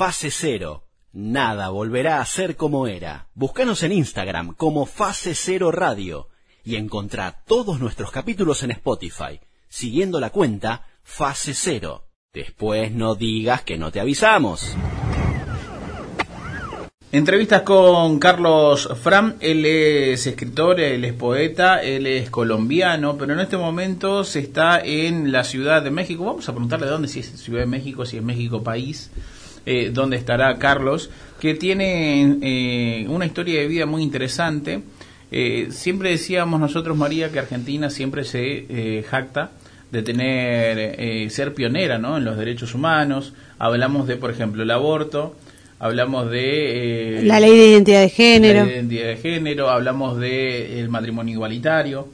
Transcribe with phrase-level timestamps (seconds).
[0.00, 0.84] Fase Cero.
[1.12, 3.28] Nada volverá a ser como era.
[3.34, 6.28] Búscanos en Instagram como Fase Cero Radio
[6.64, 12.06] y encontrá todos nuestros capítulos en Spotify, siguiendo la cuenta Fase Cero.
[12.32, 14.74] Después no digas que no te avisamos.
[17.12, 23.40] Entrevistas con Carlos Fram, él es escritor, él es poeta, él es colombiano, pero en
[23.40, 26.24] este momento se está en la Ciudad de México.
[26.24, 29.10] Vamos a preguntarle dónde, si es Ciudad de México, si es México país,
[29.66, 34.82] eh, dónde estará Carlos, que tiene eh, una historia de vida muy interesante.
[35.32, 39.52] Eh, siempre decíamos nosotros, María, que Argentina siempre se jacta
[39.90, 42.16] de tener, ser pionera ¿no?
[42.16, 43.32] en los derechos humanos.
[43.58, 45.34] Hablamos de, por ejemplo, el aborto
[45.80, 47.20] hablamos de...
[47.20, 48.66] Eh, la ley de identidad de género.
[48.66, 52.06] de identidad de género, hablamos de el matrimonio igualitario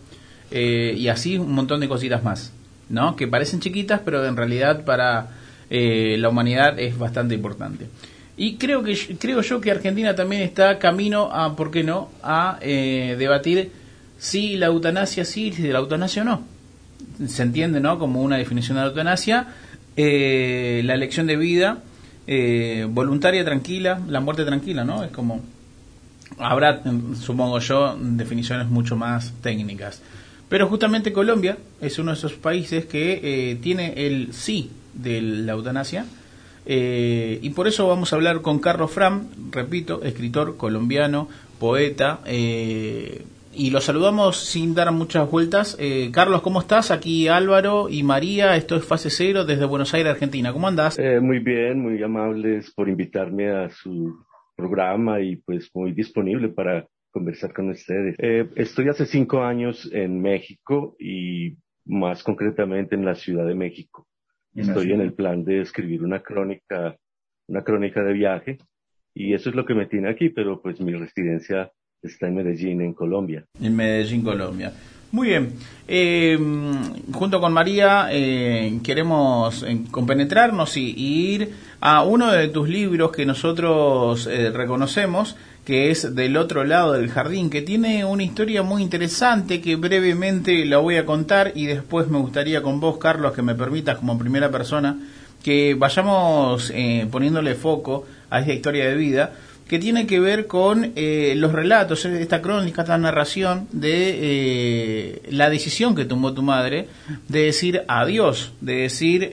[0.51, 2.52] eh, y así un montón de cositas más,
[2.88, 3.16] ¿no?
[3.16, 5.30] Que parecen chiquitas, pero en realidad para
[5.70, 7.86] eh, la humanidad es bastante importante.
[8.36, 12.58] Y creo que creo yo que Argentina también está camino a, ¿por qué no?, a
[12.60, 13.70] debatir
[14.18, 16.42] si la eutanasia sí, si la eutanasia no.
[17.26, 19.46] Se entiende, ¿no?, como una definición de la eutanasia,
[19.96, 21.82] la elección de vida
[22.26, 25.04] eh, voluntaria tranquila, la muerte tranquila, ¿no?
[25.04, 25.42] Es como,
[26.38, 26.82] habrá,
[27.20, 30.02] supongo yo, definiciones mucho más técnicas.
[30.48, 35.52] Pero justamente Colombia es uno de esos países que eh, tiene el sí de la
[35.52, 36.06] eutanasia.
[36.66, 41.28] Eh, y por eso vamos a hablar con Carlos Fram, repito, escritor colombiano,
[41.60, 43.22] poeta, eh,
[43.54, 45.76] y los saludamos sin dar muchas vueltas.
[45.80, 46.90] Eh, Carlos, ¿cómo estás?
[46.90, 50.52] Aquí Álvaro y María, esto es Fase Cero desde Buenos Aires, Argentina.
[50.52, 50.98] ¿Cómo andás?
[51.22, 54.24] Muy bien, muy amables por invitarme a su
[54.56, 56.86] programa y pues muy disponible para
[57.16, 58.14] conversar con ustedes.
[58.18, 64.06] Eh, estoy hace cinco años en México y más concretamente en la Ciudad de México.
[64.54, 66.94] Estoy en el plan de escribir una crónica,
[67.48, 68.58] una crónica de viaje
[69.14, 71.72] y eso es lo que me tiene aquí, pero pues mi residencia
[72.03, 73.47] está en Medellín, en Colombia.
[73.62, 74.75] En Medellín, Colombia.
[75.12, 75.54] Muy bien.
[75.88, 76.38] Eh,
[77.12, 83.24] junto con María eh, queremos eh, compenetrarnos y, ir a uno de tus libros que
[83.24, 85.36] nosotros reconocemos,
[85.66, 90.65] que es Del otro lado del jardín, que tiene una historia muy interesante que brevemente
[90.65, 94.19] la voy a contar y después me gustaría con vos, Carlos, que me permitas como
[94.19, 94.97] primera persona
[95.43, 96.72] que vayamos
[97.10, 99.32] poniéndole foco a esta historia de vida
[99.69, 105.22] que tiene que ver con eh, los relatos, eh, esta crónica, esta narración de eh,
[105.31, 106.88] la decisión que tomó tu madre
[107.28, 109.31] de decir adiós, de decir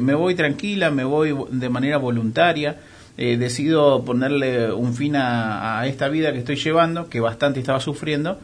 [0.00, 2.76] me voy tranquila, me voy de manera voluntaria,
[3.16, 8.38] decido ponerle un fin a, esta vida que estoy llevando, que bastante estaba sufriendo,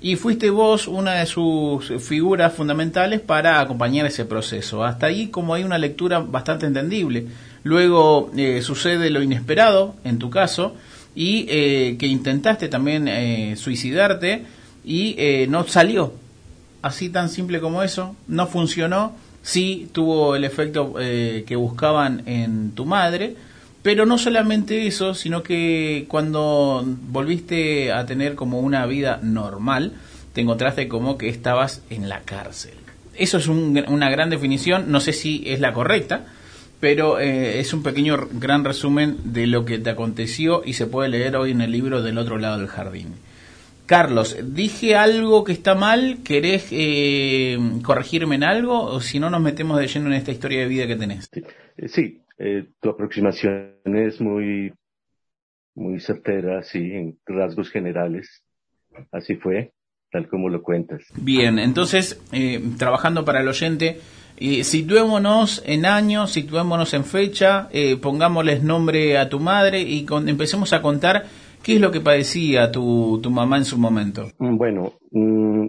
[0.00, 4.84] y fuiste vos una de sus figuras fundamentales para acompañar ese proceso.
[4.84, 7.26] Hasta ahí como hay una lectura bastante entendible.
[7.62, 10.74] Luego eh, sucede lo inesperado, en tu caso,
[11.14, 14.44] y eh, que intentaste también eh, suicidarte
[14.84, 15.16] y
[15.48, 16.12] no salió.
[16.82, 22.84] Así tan simple como eso, no funcionó, sí tuvo el efecto que buscaban en tu
[22.84, 23.36] madre,
[23.84, 29.92] pero no solamente eso, sino que cuando volviste a tener como una vida normal,
[30.32, 32.72] te encontraste como que estabas en la cárcel.
[33.14, 36.24] Eso es una gran definición, no sé si es la correcta,
[36.80, 41.10] pero eh, es un pequeño gran resumen de lo que te aconteció y se puede
[41.10, 43.08] leer hoy en el libro del otro lado del jardín.
[43.84, 46.20] Carlos, ¿dije algo que está mal?
[46.24, 48.80] ¿Querés eh, corregirme en algo?
[48.80, 51.28] O si no, nos metemos de lleno en esta historia de vida que tenés.
[51.88, 54.72] Sí, eh, tu aproximación es muy,
[55.74, 58.44] muy certera, sí, en rasgos generales.
[59.10, 59.72] Así fue,
[60.10, 61.02] tal como lo cuentas.
[61.16, 62.22] Bien, entonces,
[62.78, 63.98] trabajando para el oyente,
[64.36, 70.72] y situémonos en años, situémonos en fecha, eh, pongámosles nombre a tu madre y empecemos
[70.72, 71.24] a contar
[71.62, 74.26] qué es lo que padecía tu, tu mamá en su momento.
[74.38, 75.66] Mm, bueno, mm,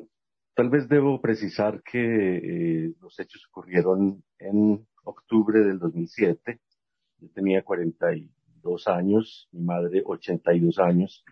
[0.56, 2.00] tal vez debo precisar que
[2.38, 6.60] eh, los hechos ocurrieron en octubre del 2007.
[7.20, 11.24] Yo tenía 42 años, mi madre 82 años.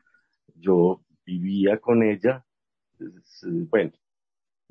[0.56, 2.45] Yo vivía con ella.
[3.69, 3.92] Bueno,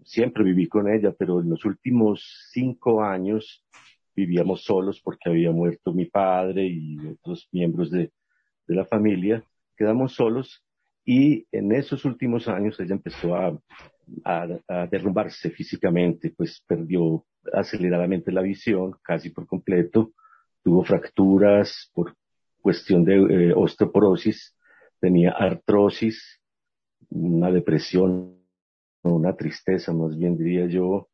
[0.05, 3.65] siempre viví con ella, pero en los últimos cinco años
[4.15, 8.12] vivíamos solos porque había muerto mi padre y otros miembros de,
[8.67, 9.44] la familia.
[9.77, 10.65] Quedamos solos
[11.05, 13.59] y en esos últimos años ella empezó a,
[14.25, 20.12] a, derrumbarse físicamente, pues perdió aceleradamente la visión casi por completo,
[20.62, 22.15] tuvo fracturas por
[22.61, 24.56] cuestión de eh, osteoporosis,
[25.00, 26.41] tenía artrosis,
[27.11, 28.43] una depresión
[29.03, 31.09] una tristeza, más bien diría yo.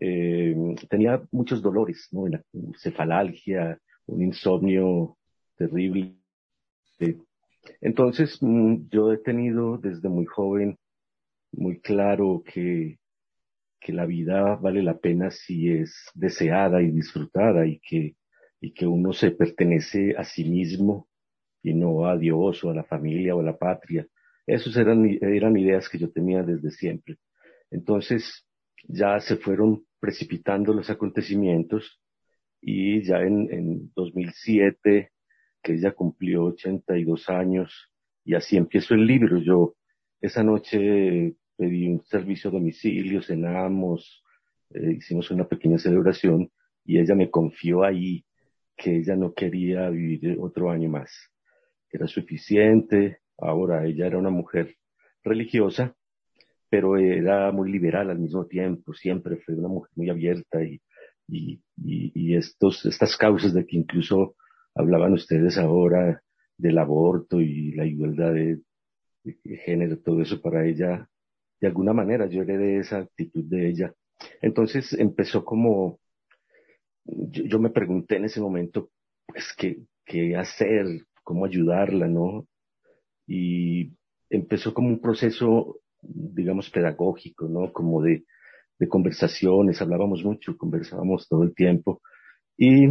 [0.00, 0.54] Eh,
[0.88, 2.20] tenía muchos dolores, ¿no?
[2.22, 2.42] Una
[2.78, 5.16] cefalalgia, un insomnio
[5.56, 6.14] terrible.
[7.80, 10.78] Entonces, mm, yo he tenido desde muy joven
[11.52, 12.98] muy claro que,
[13.80, 18.16] que la vida vale la pena si es deseada y disfrutada y que,
[18.60, 21.08] y que uno se pertenece a sí mismo
[21.62, 24.06] y no a Dios o a la familia o a la patria.
[24.46, 27.16] Esas eran, eran ideas que yo tenía desde siempre.
[27.70, 28.46] Entonces,
[28.84, 32.00] ya se fueron precipitando los acontecimientos
[32.60, 35.12] y ya en, en 2007,
[35.62, 37.90] que ella cumplió 82 años,
[38.24, 39.38] y así empiezo el libro.
[39.38, 39.74] Yo
[40.20, 44.22] esa noche pedí un servicio a domicilio, cenamos,
[44.70, 46.50] eh, hicimos una pequeña celebración
[46.84, 48.24] y ella me confió ahí
[48.76, 51.10] que ella no quería vivir otro año más,
[51.90, 53.18] era suficiente.
[53.36, 54.76] Ahora ella era una mujer
[55.22, 55.96] religiosa,
[56.70, 60.80] pero era muy liberal al mismo tiempo, siempre fue una mujer muy abierta y,
[61.26, 64.36] y, y, estos, estas causas de que incluso
[64.74, 66.22] hablaban ustedes ahora
[66.56, 68.60] del aborto y la igualdad de,
[69.64, 71.08] género, todo eso para ella,
[71.60, 73.94] de alguna manera yo heredé esa actitud de ella.
[74.42, 75.98] Entonces empezó como,
[77.04, 78.90] yo, me pregunté en ese momento,
[79.26, 80.86] pues, ¿qué, qué hacer?
[81.22, 82.08] ¿Cómo ayudarla?
[82.08, 82.46] ¿No?
[83.26, 83.92] Y
[84.30, 87.72] empezó como un proceso digamos, pedagógico, ¿no?
[87.72, 88.24] Como de,
[88.78, 92.00] de conversaciones, hablábamos mucho, conversábamos todo el tiempo.
[92.56, 92.88] Y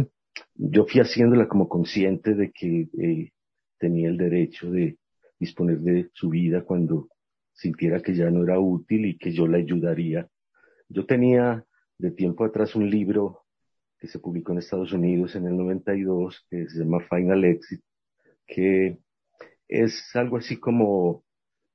[0.54, 3.30] yo fui haciéndola como consciente de que eh,
[3.78, 4.98] tenía el derecho de
[5.38, 7.08] disponer de su vida cuando
[7.58, 10.28] sintiera que ya no era útil y que yo la ayudaría.
[10.88, 11.64] Yo tenía
[11.98, 13.42] de tiempo atrás un libro
[13.98, 17.82] que se publicó en Estados Unidos en el 92, que se llama Final Exit,
[18.46, 18.98] que
[19.66, 21.24] es algo así como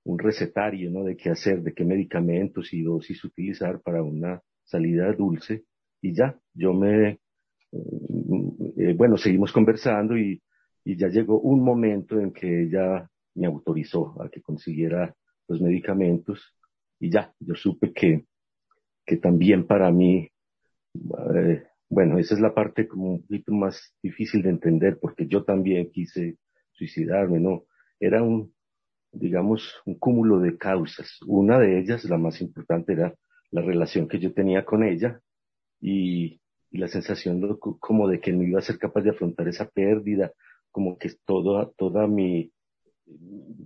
[0.05, 1.03] un recetario, ¿no?
[1.03, 5.65] De qué hacer, de qué medicamentos y dosis utilizar para una salida dulce.
[6.01, 7.19] Y ya, yo me,
[7.71, 10.41] eh, bueno, seguimos conversando y,
[10.85, 15.13] y ya llegó un momento en que ella me autorizó a que consiguiera
[15.47, 16.55] los medicamentos
[16.99, 18.25] y ya, yo supe que,
[19.05, 20.29] que también para mí,
[21.35, 25.43] eh, bueno, esa es la parte como un poquito más difícil de entender porque yo
[25.43, 26.37] también quise
[26.71, 27.65] suicidarme, ¿no?
[27.99, 28.53] Era un,
[29.11, 31.19] digamos, un cúmulo de causas.
[31.27, 33.13] Una de ellas, la más importante, era
[33.51, 35.19] la relación que yo tenía con ella
[35.81, 36.39] y,
[36.71, 40.31] la sensación como de que no iba a ser capaz de afrontar esa pérdida,
[40.71, 42.51] como que toda, toda mi,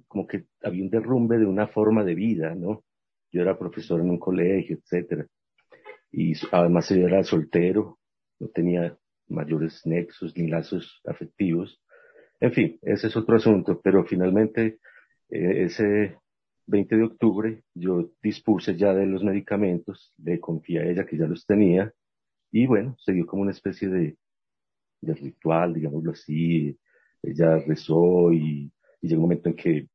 [0.07, 2.83] como que había un derrumbe de una forma de vida, ¿no?
[3.31, 5.27] Yo era profesor en un colegio, etcétera.
[6.11, 7.99] Y además yo era soltero,
[8.39, 8.97] no tenía
[9.27, 11.81] mayores nexos ni lazos afectivos.
[12.39, 14.79] En fin, ese es otro asunto, pero finalmente
[15.29, 16.17] eh, ese
[16.67, 21.25] 20 de octubre yo dispuse ya de los medicamentos, le confié a ella que ya
[21.25, 21.93] los tenía
[22.51, 24.17] y bueno, se dio como una especie de,
[25.01, 26.77] de ritual, digámoslo así.
[27.21, 28.71] Ella rezó y,
[29.01, 29.87] y, llegó un momento en que,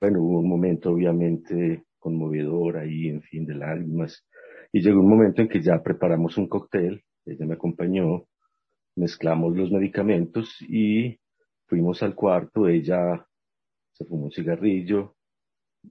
[0.00, 4.24] bueno, hubo un momento obviamente conmovedor ahí, en fin, de lágrimas.
[4.72, 8.26] Y llegó un momento en que ya preparamos un cóctel, ella me acompañó,
[8.96, 11.18] mezclamos los medicamentos y
[11.66, 13.26] fuimos al cuarto, ella
[13.92, 15.16] se fumó un cigarrillo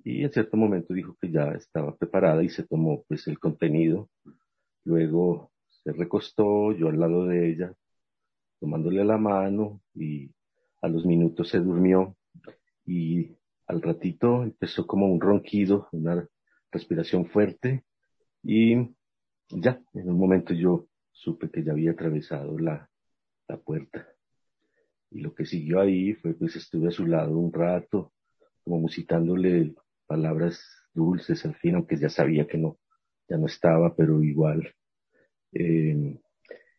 [0.03, 4.09] y en cierto momento dijo que ya estaba preparada y se tomó pues el contenido.
[4.83, 5.51] Luego
[5.83, 7.73] se recostó, yo al lado de ella,
[8.59, 10.31] tomándole la mano y
[10.85, 12.15] a los minutos se durmió
[12.85, 13.35] y
[13.67, 16.27] al ratito empezó como un ronquido, una
[16.71, 17.83] respiración fuerte
[18.43, 18.75] y
[19.49, 22.89] ya, en un momento yo supe que ya había atravesado la,
[23.47, 24.07] la puerta.
[25.09, 28.13] Y lo que siguió ahí fue, pues estuve a su lado un rato,
[28.63, 29.73] como musitándole
[30.05, 30.61] palabras
[30.93, 32.77] dulces al fin, aunque ya sabía que no,
[33.27, 34.73] ya no estaba, pero igual.
[35.51, 36.19] Eh,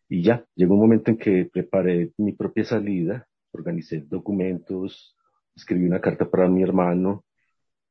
[0.09, 5.16] y ya, llegó un momento en que preparé mi propia salida, organicé documentos,
[5.54, 7.25] escribí una carta para mi hermano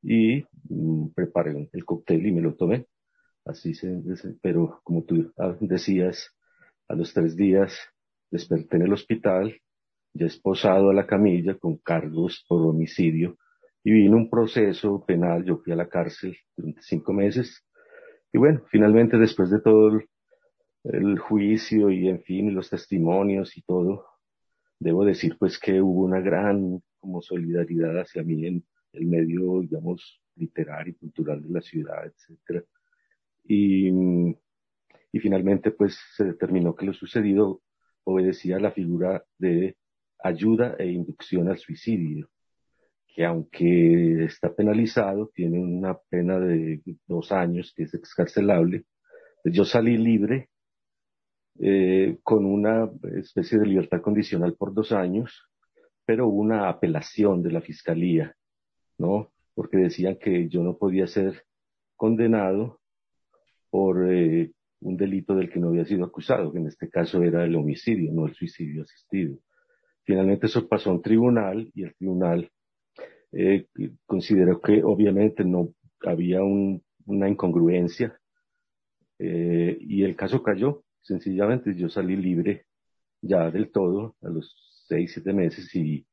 [0.02, 2.88] y mm, preparé el cóctel y me lo tomé.
[3.46, 4.02] Así se,
[4.42, 6.32] pero como tú decías,
[6.88, 7.78] a los tres días
[8.32, 9.60] desperté en el hospital
[10.16, 13.38] ya esposado a la camilla con cargos por homicidio
[13.84, 17.64] y vino un proceso penal, yo fui a la cárcel durante cinco meses
[18.32, 20.00] y bueno, finalmente después de todo
[20.84, 24.06] el, juicio y en fin, los testimonios y todo,
[24.80, 28.64] debo decir pues que hubo una gran como solidaridad hacia mí en
[28.94, 32.64] el medio, digamos, literario y cultural de la ciudad, etcétera.
[33.44, 33.90] Y,
[35.12, 37.62] y finalmente pues se determinó que lo sucedido
[38.04, 39.78] obedecía a la figura de
[40.24, 42.30] ayuda e inducción al suicidio,
[43.08, 48.86] que aunque está penalizado, tiene una pena de dos años que es excarcelable.
[49.44, 50.50] Yo salí libre
[51.60, 55.50] eh, con una especie de libertad condicional por dos años
[56.06, 58.36] pero una apelación de la fiscalía,
[58.98, 59.32] ¿no?
[59.56, 61.44] Porque decían que yo no podía ser
[61.96, 62.80] condenado
[63.70, 67.44] por eh, un delito del que no había sido acusado, que en este caso era
[67.44, 69.38] el homicidio, no el suicidio asistido.
[70.04, 72.52] Finalmente eso pasó a un tribunal y el tribunal
[73.32, 73.68] eh,
[74.06, 78.20] consideró que obviamente no había una incongruencia
[79.18, 80.85] eh, y el caso cayó.
[81.06, 82.66] Sencillamente yo salí libre
[83.22, 84.56] ya del todo a los
[84.88, 86.04] seis, siete meses y,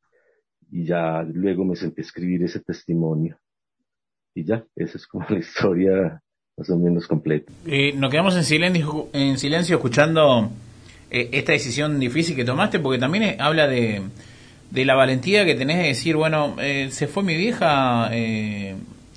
[0.70, 3.38] y ya luego me senté a escribir ese testimonio.
[4.34, 6.22] Y ya, esa es como la historia
[6.58, 7.50] más o menos completa.
[7.64, 10.50] Eh, nos quedamos en silencio, en silencio escuchando
[11.10, 14.02] eh, esta decisión difícil que tomaste, porque también eh, habla de,
[14.70, 18.10] de, la valentía que tenés de decir, bueno, eh, se fue mi vieja,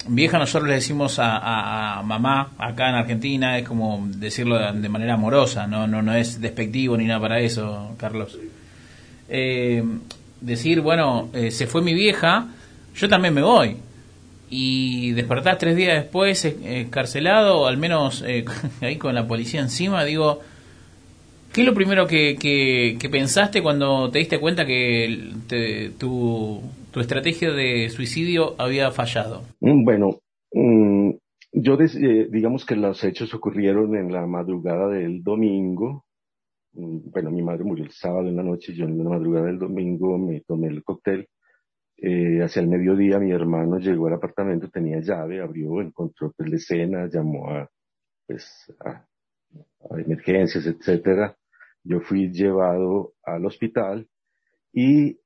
[0.07, 5.67] vieja nosotros le decimos a, mamá acá en Argentina, es como decirlo de, manera amorosa,
[5.67, 8.37] no, no, no es despectivo ni nada para eso, Carlos.
[10.41, 12.47] decir, bueno, se fue mi vieja,
[12.95, 13.77] yo también me voy
[14.49, 18.45] y despertás tres días después escarcelado, al menos eh,
[18.81, 20.41] ahí con la policía encima, digo,
[21.51, 25.31] ¿qué es lo primero que, que, pensaste cuando te diste cuenta que
[25.97, 26.61] tu,
[26.95, 29.43] tu, estrategia de suicidio había fallado?
[29.59, 30.19] Mm, bueno,
[30.53, 31.11] mm,
[31.51, 36.05] yo eh, digamos que los hechos ocurrieron en la madrugada del domingo.
[36.73, 39.59] Mm, bueno, mi madre murió el sábado en la noche, yo en la madrugada del
[39.59, 41.27] domingo me tomé el cóctel
[41.97, 47.07] eh, hacia el mediodía mi hermano llegó al apartamento, tenía llave, abrió, encontró pues, escena,
[47.07, 47.69] llamó a,
[48.27, 49.05] pues, a,
[49.97, 51.37] emergencias, etcétera.
[51.83, 54.07] Yo fui llevado al hospital
[54.73, 55.19] y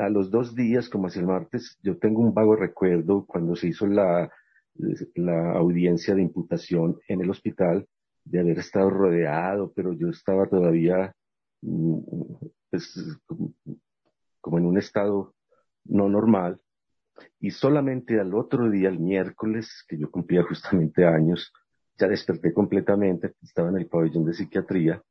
[0.00, 3.68] a los dos días, como hacia el martes, yo tengo un vago recuerdo cuando se
[3.68, 4.30] hizo la,
[5.14, 7.86] la audiencia de imputación en el hospital
[8.24, 11.14] de haber estado rodeado, pero yo estaba todavía
[11.62, 11.98] mm,
[12.70, 13.18] pues,
[14.40, 15.34] como en un estado
[15.84, 16.60] no normal.
[17.38, 21.52] Y solamente al otro día, el miércoles, que yo cumplía justamente años,
[21.98, 25.02] ya desperté completamente, estaba en el pabellón de psiquiatría.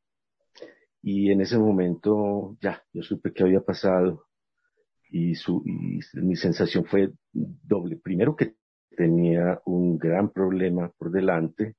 [1.03, 4.25] Y en ese momento ya, yo supe qué había pasado.
[5.11, 7.97] Y, su, y mi sensación fue doble.
[7.97, 8.55] Primero que
[8.95, 11.75] tenía un gran problema por delante.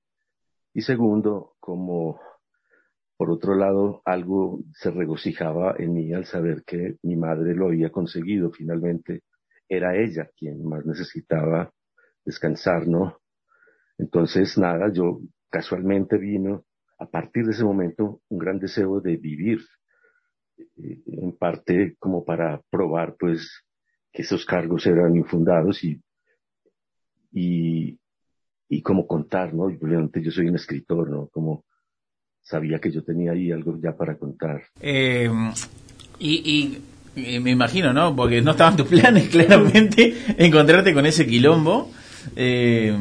[0.75, 2.21] Y segundo, como
[3.17, 7.91] por otro lado, algo se regocijaba en mí al saber que mi madre lo había
[7.91, 8.51] conseguido.
[8.51, 9.23] Finalmente,
[9.69, 11.73] era ella quien más necesitaba
[12.25, 13.19] descansar, ¿no?
[13.97, 15.21] Entonces, nada, yo
[15.51, 16.65] casualmente vino
[16.99, 19.61] a partir de ese momento un gran deseo de vivir,
[20.77, 23.65] en parte como para probar, pues,
[24.13, 26.01] que esos cargos eran infundados y,
[27.33, 27.99] y,
[28.69, 29.71] y como contar, ¿no?
[29.71, 31.29] Yo soy un escritor, ¿no?
[31.29, 31.65] Como
[32.43, 34.63] sabía que yo tenía ahí algo ya para contar.
[34.81, 35.31] Eh,
[36.19, 36.79] y,
[37.15, 38.15] me imagino, ¿no?
[38.17, 41.91] Porque no estaban tus planes, claramente, encontrarte con ese quilombo.
[42.37, 42.97] Eh,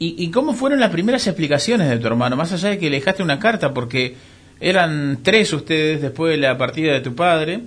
[0.00, 2.36] y, cómo fueron las primeras explicaciones de tu hermano?
[2.36, 4.14] Más allá de que le dejaste una carta, porque
[4.60, 7.60] eran tres ustedes después de la partida de tu padre.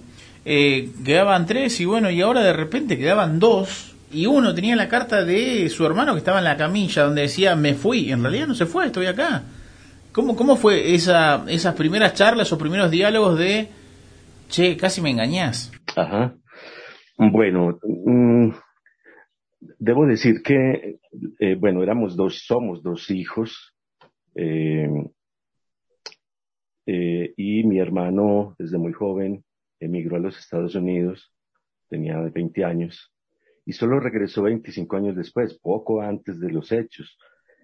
[0.43, 3.95] Eh, quedaban tres y bueno, y ahora de repente quedaban dos.
[4.11, 7.55] Y uno tenía la carta de su hermano que estaba en la camilla donde decía
[7.55, 8.11] me fui.
[8.11, 9.43] En realidad no se fue, estoy acá.
[10.11, 13.69] ¿Cómo, cómo fue esa, esas primeras charlas o primeros diálogos de,
[14.49, 15.71] che, casi me engañás?
[15.95, 16.35] Ajá.
[17.17, 18.49] Bueno, mm,
[19.79, 20.99] debo decir que,
[21.39, 23.73] eh, bueno, éramos dos, somos dos hijos,
[24.35, 24.89] eh,
[26.85, 29.43] eh, y mi hermano, desde muy joven,
[29.79, 31.33] emigró a los Estados Unidos,
[31.89, 33.13] tenía 20 años,
[33.65, 37.17] y solo regresó 25 años después, poco antes de los hechos.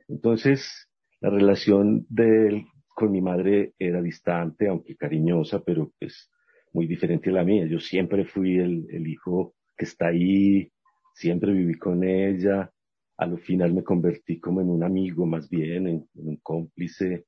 [0.07, 6.31] Entonces, la relación de él con mi madre era distante, aunque cariñosa, pero pues
[6.74, 7.65] muy diferente a la mía.
[7.67, 10.71] Yo siempre fui el, el hijo que está ahí,
[11.13, 12.71] siempre viví con ella.
[13.17, 17.25] A lo final me convertí como en un amigo más bien, en, un cómplice.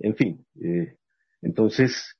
[0.00, 0.96] En fin, eh,
[1.44, 2.18] entonces,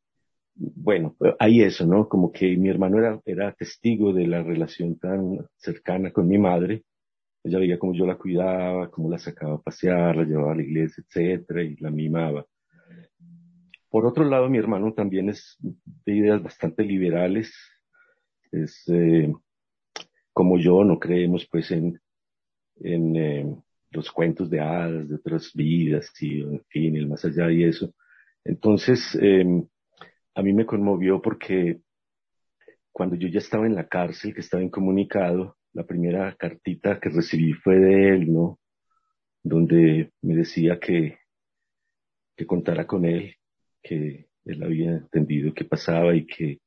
[0.55, 2.09] bueno, hay eso, ¿no?
[2.09, 6.85] Como que mi hermano era, era testigo de la relación tan cercana con mi madre
[7.45, 10.63] ella veía cómo yo la cuidaba, cómo la sacaba a pasear, la llevaba a la
[10.63, 12.47] iglesia, etcétera, y la mimaba.
[13.91, 17.55] Por otro lado, mi hermano también es de ideas bastante liberales.
[18.51, 19.31] Es eh,
[20.33, 22.01] como yo, no creemos pues en,
[22.77, 23.57] en eh,
[23.91, 27.93] los cuentos de hadas, de otras vidas y en fin, el más allá y eso.
[28.45, 29.45] Entonces, eh,
[30.35, 31.81] a mí me conmovió porque
[32.93, 37.53] cuando yo ya estaba en la cárcel, que estaba incomunicado, la primera cartita que recibí
[37.53, 38.61] fue de él, ¿no?
[39.43, 41.19] Donde me decía que,
[42.37, 43.35] que contara con él,
[43.83, 46.61] que él había entendido qué pasaba y que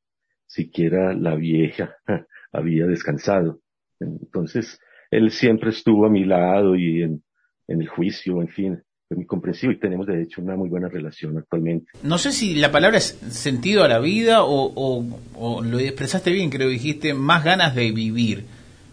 [0.45, 1.95] siquiera la vieja
[2.51, 3.61] había descansado.
[3.99, 4.79] Entonces,
[5.11, 7.23] él siempre estuvo a mi lado y en,
[7.67, 8.83] en el juicio, en fin,
[9.15, 11.91] muy comprensivo y tenemos de hecho una muy buena relación actualmente.
[12.03, 16.49] No sé si la palabra es sentido a la vida o, o, lo expresaste bien,
[16.49, 18.45] creo que dijiste, más ganas de vivir.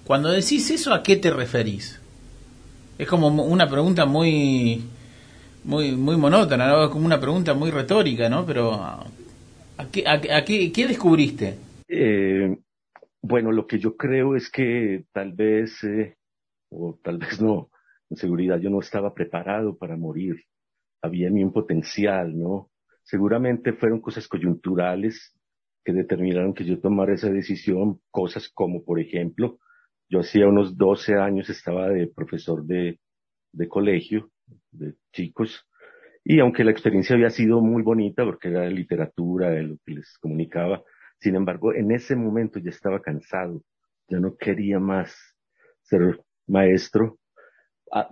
[0.05, 2.01] Cuando decís eso, ¿a qué te referís?
[2.99, 4.85] Es como una pregunta muy
[5.65, 6.85] muy muy monótona, ¿no?
[6.85, 8.47] Es como una pregunta muy retórica, ¿no?
[8.47, 11.57] Pero ¿a qué, a, qué, qué descubriste?
[11.89, 12.57] Eh,
[13.23, 16.17] bueno, lo que yo creo es que tal vez, eh,
[16.71, 17.71] o tal vez no,
[18.13, 20.37] seguridad yo no estaba preparado para morir.
[21.03, 22.71] Había mí un potencial, ¿no?
[23.03, 25.35] Seguramente fueron cosas coyunturales
[25.85, 29.59] que determinaron que yo tomara esa decisión, cosas como, por ejemplo,
[30.09, 33.01] yo hacía unos 12 años estaba de profesor de,
[33.53, 34.31] de colegio,
[34.71, 35.67] de chicos,
[36.25, 39.93] y aunque la experiencia había sido muy bonita porque era de literatura, de lo que
[39.93, 40.83] les comunicaba,
[41.19, 43.63] sin embargo, en ese momento ya estaba cansado,
[44.09, 45.15] ya no quería más
[45.83, 47.19] ser maestro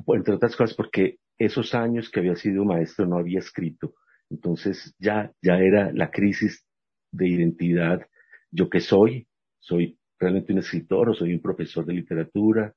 [0.09, 3.95] entre otras cosas porque esos años que había sido maestro no había escrito.
[4.31, 6.67] Entonces ya, ya era la crisis
[7.11, 8.07] de identidad.
[8.51, 9.27] ¿Yo qué soy?
[9.59, 12.75] ¿Soy realmente un escritor o soy un profesor de literatura?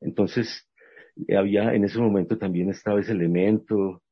[0.00, 0.68] Entonces
[1.36, 4.02] había, en ese momento también estaba ese elemento,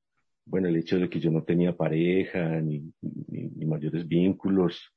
[0.46, 2.92] bueno, el hecho de que yo no tenía pareja ni,
[3.28, 4.92] ni, ni mayores vínculos.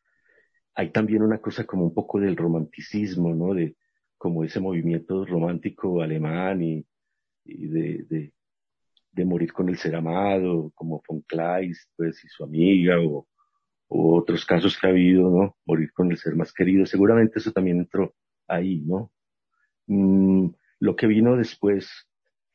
[0.75, 3.53] Hay también una cosa como un poco del romanticismo, ¿no?
[3.53, 3.75] De
[4.17, 6.85] como ese movimiento romántico alemán y,
[7.47, 8.33] y de, de,
[9.11, 13.27] de, morir con el ser amado, como von Kleist, pues, y su amiga, o,
[13.89, 15.57] otros casos que ha habido, ¿no?
[15.65, 16.85] Morir con el ser más querido.
[16.85, 18.13] Seguramente eso también entró
[18.47, 19.11] ahí, ¿no?
[19.87, 20.49] Mm,
[20.79, 21.89] lo que vino después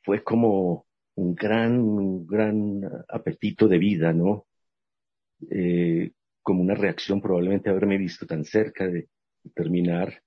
[0.03, 4.47] fue como un gran, un gran apetito de vida, ¿no?
[5.51, 9.09] Eh, como una reacción probablemente haberme visto tan cerca de,
[9.43, 10.23] de terminar.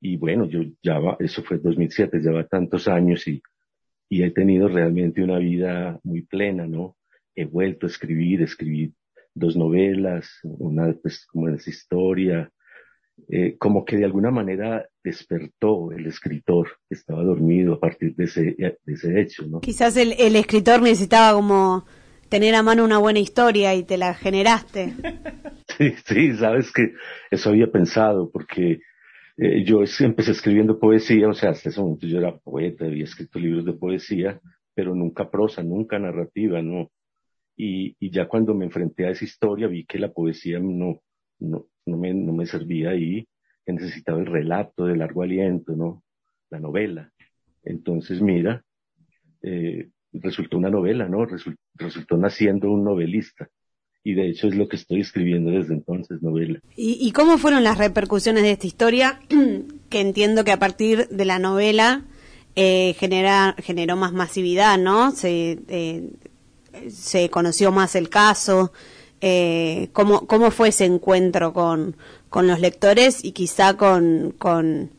[0.00, 3.42] Y bueno, yo ya va, eso fue 2007, ya va tantos años y
[4.08, 6.96] y he tenido realmente una vida muy plena, ¿no?
[7.34, 8.94] He vuelto a escribir, escribí
[9.34, 12.50] dos novelas, una pues como esa historia,
[13.28, 18.24] eh, como que de alguna manera despertó el escritor que estaba dormido a partir de
[18.24, 19.60] ese, de ese hecho, ¿no?
[19.60, 21.84] Quizás el, el escritor necesitaba como
[22.28, 24.94] tener a mano una buena historia y te la generaste.
[25.78, 26.94] Sí, sí, sabes que
[27.30, 28.78] eso había pensado, porque
[29.38, 33.38] eh, yo empecé escribiendo poesía, o sea, hasta ese momento yo era poeta, había escrito
[33.38, 34.40] libros de poesía,
[34.74, 36.90] pero nunca prosa, nunca narrativa, ¿no?
[37.56, 41.00] Y, y ya cuando me enfrenté a esa historia vi que la poesía no,
[41.38, 43.26] no, no, me, no me servía ahí,
[43.64, 46.02] que necesitaba el relato de largo aliento, ¿no?
[46.50, 47.12] La novela.
[47.62, 48.64] Entonces, mira,
[49.42, 51.26] eh, resultó una novela, ¿no?
[51.74, 53.48] resultó naciendo un novelista
[54.06, 56.60] y de hecho es lo que estoy escribiendo desde entonces, novela.
[56.76, 59.18] ¿Y, cómo fueron las repercusiones de esta historia?
[59.90, 62.04] que entiendo que a partir de la novela
[62.54, 65.10] eh, genera, generó más masividad, ¿no?
[65.10, 66.08] Se, eh,
[66.88, 68.72] se conoció más el caso.
[69.20, 71.96] Eh, ¿cómo, ¿Cómo fue ese encuentro con,
[72.28, 74.92] con los lectores y quizá con, con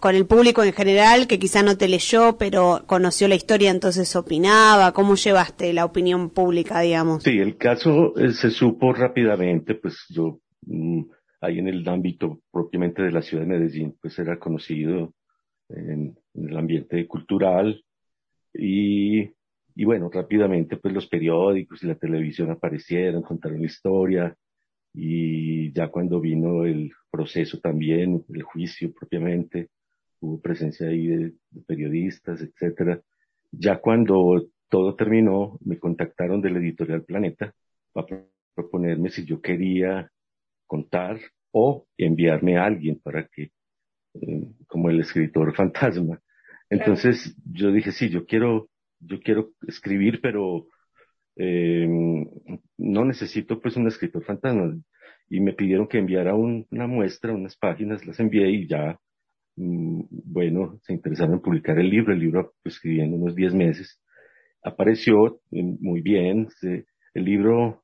[0.00, 4.14] con el público en general que quizá no te leyó, pero conoció la historia, entonces
[4.16, 4.92] opinaba?
[4.92, 7.22] ¿Cómo llevaste la opinión pública, digamos?
[7.22, 11.02] Sí, el caso eh, se supo rápidamente, pues yo mm,
[11.40, 15.14] ahí en el ámbito propiamente de la ciudad de Medellín, pues era conocido
[15.68, 17.84] en, el ambiente cultural
[18.54, 19.30] y,
[19.74, 24.36] y bueno, rápidamente pues los periódicos y la televisión aparecieron, contaron la historia
[24.94, 29.68] y ya cuando vino el proceso también, el juicio propiamente,
[30.20, 31.32] hubo presencia ahí de,
[31.66, 33.00] periodistas, etcétera.
[33.50, 37.54] Ya cuando todo terminó, me contactaron del editorial Planeta
[37.92, 40.10] para proponerme si yo quería
[40.66, 41.18] contar
[41.52, 43.50] o enviarme a alguien para que,
[44.14, 46.20] eh, como el escritor fantasma.
[46.70, 48.68] Entonces yo dije, sí, yo quiero,
[49.00, 50.66] yo quiero escribir, pero
[51.36, 51.88] eh,
[52.76, 54.76] no necesito pues un escritor fantasma.
[55.30, 58.98] Y me pidieron que enviara una muestra, unas páginas, las envié y ya
[59.58, 64.00] bueno, se interesaron en publicar el libro, el libro pues, escribiendo unos 10 meses,
[64.62, 67.82] apareció eh, muy bien, el libro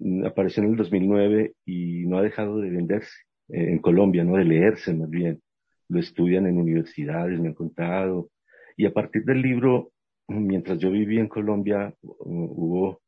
[0.00, 3.12] mm, apareció en el 2009 y no ha dejado de venderse
[3.48, 5.40] eh, en Colombia, no de leerse más bien,
[5.88, 8.30] lo estudian en universidades, me han contado,
[8.76, 9.92] y a partir del libro,
[10.26, 13.00] mientras yo vivía en Colombia, hubo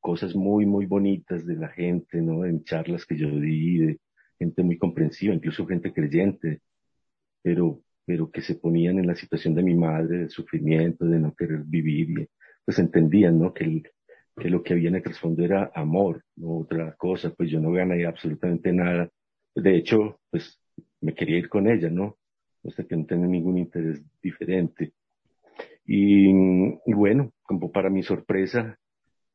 [0.00, 2.44] cosas muy, muy bonitas de la gente, ¿no?
[2.46, 3.98] En charlas que yo di, de
[4.38, 6.62] gente muy comprensiva, incluso gente creyente,
[7.42, 11.34] pero, pero que se ponían en la situación de mi madre, de sufrimiento, de no
[11.34, 12.28] querer vivir, y
[12.64, 13.52] pues entendían, ¿no?
[13.54, 13.82] Que
[14.38, 18.06] que lo que viene que responder era amor, no otra cosa, pues yo no gané
[18.06, 19.10] absolutamente nada.
[19.54, 20.60] De hecho, pues
[21.00, 22.16] me quería ir con ella, ¿no?
[22.62, 24.92] O sea que no tenía ningún interés diferente.
[25.84, 28.78] Y, y, bueno, como para mi sorpresa,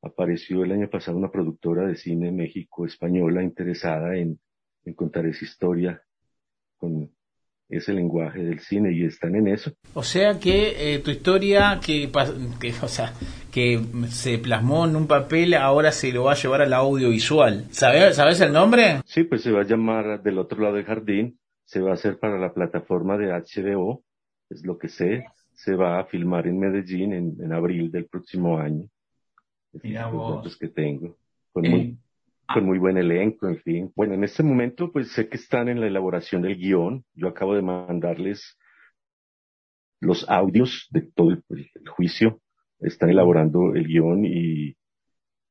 [0.01, 4.39] apareció el año pasado una productora de cine México española interesada en,
[4.85, 6.01] en contar esa historia
[6.77, 7.09] con
[7.69, 9.71] ese lenguaje del cine y están en eso.
[9.93, 12.11] O sea que eh, tu historia que,
[12.59, 13.13] que, o sea,
[13.51, 17.67] que se plasmó en un papel ahora se lo va a llevar al audiovisual.
[17.71, 19.01] ¿Sabes, ¿Sabes el nombre?
[19.05, 21.39] Sí, pues se va a llamar Del otro lado del jardín.
[21.65, 24.03] Se va a hacer para la plataforma de HBO,
[24.49, 25.25] es lo que sé.
[25.55, 28.87] Se va a filmar en Medellín en, en abril del próximo año.
[29.81, 30.57] Mira vos.
[30.57, 31.17] que tengo.
[31.51, 31.97] Con muy,
[32.47, 33.91] con muy buen elenco, en fin.
[33.95, 37.05] Bueno, en este momento, pues sé que están en la elaboración del guion.
[37.13, 38.57] Yo acabo de mandarles
[39.99, 41.43] los audios de todo el,
[41.95, 42.41] juicio.
[42.79, 44.75] Están elaborando el guion y,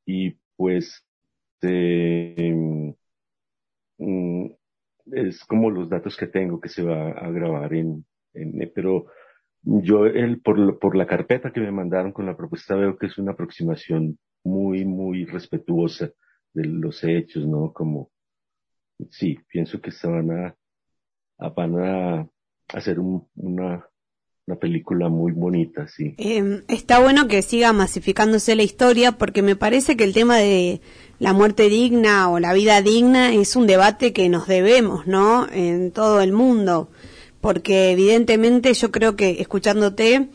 [0.04, 1.06] y pues
[1.62, 2.94] eh,
[5.12, 9.06] es como los datos que tengo que se va a grabar en, en pero
[9.62, 13.16] yo el, por, por la carpeta que me mandaron con la propuesta veo que es
[13.18, 16.10] una aproximación muy, muy respetuosa
[16.54, 17.72] de los hechos, ¿no?
[17.72, 18.10] Como,
[19.10, 20.56] sí, pienso que se van a,
[21.50, 22.28] van a
[22.72, 23.86] hacer una,
[24.46, 26.14] una película muy bonita, sí.
[26.18, 30.80] Eh, está bueno que siga masificándose la historia porque me parece que el tema de
[31.18, 35.46] la muerte digna o la vida digna es un debate que nos debemos, ¿no?
[35.50, 36.90] En todo el mundo.
[37.40, 40.28] Porque evidentemente yo creo que escuchándote,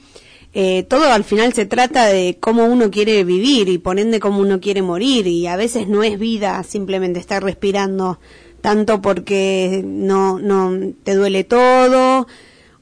[0.59, 4.39] eh, todo al final se trata de cómo uno quiere vivir y por ende cómo
[4.39, 8.19] uno quiere morir y a veces no es vida simplemente estar respirando
[8.59, 12.25] tanto porque no, no te duele todo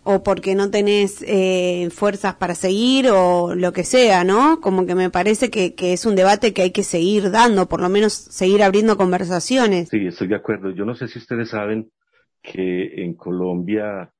[0.04, 4.62] o porque no tenés eh, fuerzas para seguir o lo que sea, ¿no?
[4.62, 7.82] Como que me parece que, que es un debate que hay que seguir dando, por
[7.82, 9.90] lo menos seguir abriendo conversaciones.
[9.90, 10.70] Sí, estoy de acuerdo.
[10.70, 11.92] Yo no sé si ustedes saben
[12.42, 14.14] que en Colombia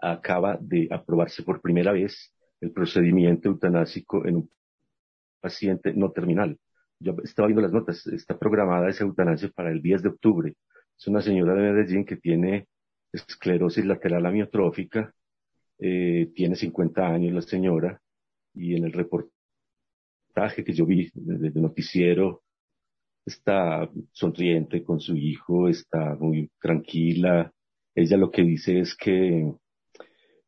[0.00, 4.50] acaba de aprobarse por primera vez el procedimiento eutanásico en un
[5.40, 6.58] paciente no terminal.
[7.00, 10.54] Yo estaba viendo las notas, está programada esa eutanasia para el 10 de octubre.
[10.98, 12.66] Es una señora de Medellín que tiene
[13.12, 15.12] esclerosis lateral amiotrófica,
[15.78, 18.00] eh, tiene 50 años la señora,
[18.54, 22.42] y en el reportaje que yo vi desde noticiero,
[23.24, 27.52] está sonriente con su hijo, está muy tranquila.
[27.94, 29.52] Ella lo que dice es que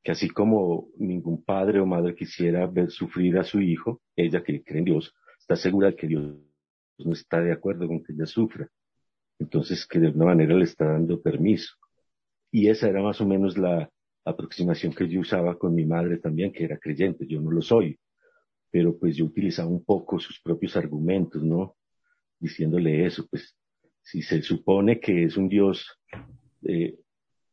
[0.02, 4.62] que así como ningún padre o madre quisiera ver sufrir a su hijo, ella que
[4.62, 6.36] cree en Dios, está segura de que Dios
[6.98, 8.68] no está de acuerdo con que ella sufra.
[9.38, 11.74] Entonces, que de alguna manera le está dando permiso.
[12.50, 13.90] Y esa era más o menos la
[14.24, 17.26] aproximación que yo usaba con mi madre también, que era creyente.
[17.26, 17.98] Yo no lo soy,
[18.70, 21.76] pero pues yo utilizaba un poco sus propios argumentos, ¿no?
[22.38, 23.56] Diciéndole eso, pues
[24.02, 25.86] si se supone que es un Dios
[26.62, 26.98] eh,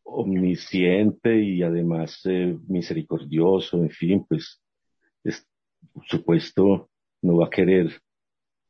[0.07, 4.61] omnisciente y además eh, misericordioso, en fin, pues
[5.23, 5.45] es,
[5.93, 6.89] por supuesto
[7.21, 7.87] no va a querer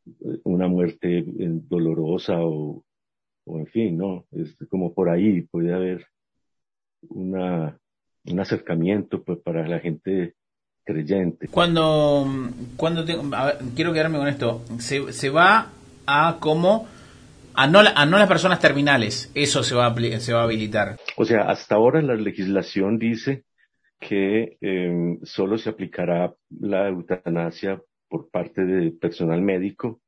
[0.05, 2.83] eh, una muerte eh, dolorosa o,
[3.45, 4.25] o en fin, ¿no?
[4.31, 6.07] Es como por ahí puede haber
[7.09, 7.79] una,
[8.25, 10.33] un acercamiento pues, para la gente
[10.83, 11.47] creyente.
[11.49, 12.25] Cuando,
[12.77, 13.05] cuando
[13.75, 15.71] quiero quedarme con esto, se, se va
[16.07, 16.87] a cómo
[17.53, 20.97] a no, a no las personas terminales, eso se va, a, se va a habilitar.
[21.19, 23.43] O sea, hasta ahora la legislación dice
[23.99, 29.99] que eh, solo se aplicará la eutanasia por parte del personal médico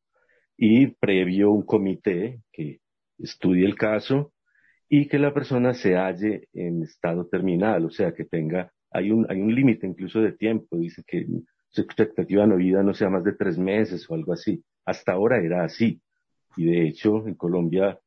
[0.55, 2.81] y previo un comité que
[3.17, 4.33] estudie el caso
[4.87, 9.25] y que la persona se halle en estado terminal, o sea, que tenga, hay un,
[9.31, 11.25] hay un límite incluso de tiempo, dice que
[11.69, 14.63] su expectativa de vida no sea más de tres meses o algo así.
[14.85, 15.99] Hasta ahora era así.
[16.55, 17.99] Y de hecho, en Colombia,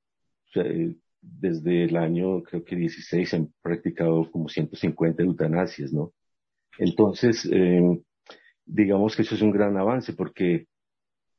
[1.23, 6.13] desde el año, creo que 16, se han practicado como 150 eutanasias, ¿no?
[6.79, 8.03] Entonces, eh,
[8.65, 10.67] digamos que eso es un gran avance porque,